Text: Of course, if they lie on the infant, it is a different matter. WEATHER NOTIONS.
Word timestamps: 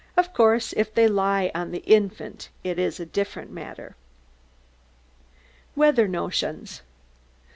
Of 0.17 0.33
course, 0.33 0.73
if 0.73 0.91
they 0.95 1.07
lie 1.07 1.51
on 1.53 1.69
the 1.69 1.83
infant, 1.85 2.49
it 2.63 2.79
is 2.79 2.99
a 2.99 3.05
different 3.05 3.51
matter. 3.51 3.95
WEATHER 5.75 6.07
NOTIONS. 6.07 6.81